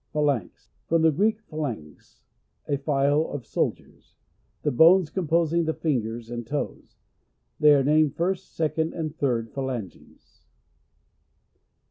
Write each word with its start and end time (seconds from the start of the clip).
Phalanx.— 0.13 0.71
From 0.87 1.03
the 1.03 1.11
Greek, 1.11 1.43
phalagx, 1.47 2.21
a 2.67 2.75
file 2.79 3.27
of 3.29 3.45
soldiers. 3.45 4.15
The 4.63 4.71
bones 4.71 5.11
com 5.11 5.27
posing 5.27 5.65
the 5.65 5.75
fingers 5.75 6.31
and 6.31 6.43
toes. 6.47 6.97
They 7.59 7.75
are 7.75 7.83
named 7.83 8.15
first, 8.15 8.55
second, 8.55 8.95
and 8.95 9.15
third 9.15 9.53
phalanges. 9.53 10.39